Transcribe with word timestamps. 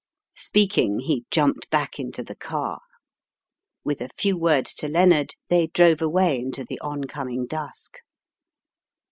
Speaking, 0.37 0.97
he 1.01 1.25
jumped 1.29 1.69
back 1.69 1.99
into 1.99 2.23
the 2.23 2.35
car. 2.35 2.79
With 3.83 4.01
a 4.01 4.09
few 4.09 4.35
words 4.35 4.73
to 4.77 4.87
Lennard, 4.87 5.35
they 5.47 5.67
drove 5.67 6.01
away 6.01 6.39
into 6.39 6.63
the 6.63 6.79
oncoming 6.79 7.45
dusk. 7.45 7.97